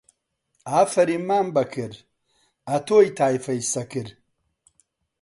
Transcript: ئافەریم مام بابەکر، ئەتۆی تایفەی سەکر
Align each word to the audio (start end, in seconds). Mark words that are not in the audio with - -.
ئافەریم 0.71 1.23
مام 1.29 1.47
بابەکر، 1.55 1.91
ئەتۆی 2.69 3.09
تایفەی 3.17 3.61
سەکر 3.71 4.07